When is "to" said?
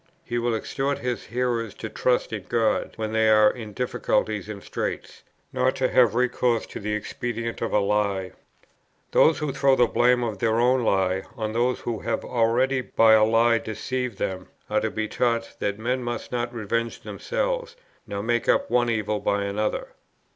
1.75-1.87, 5.73-5.89, 6.65-6.79, 14.81-14.89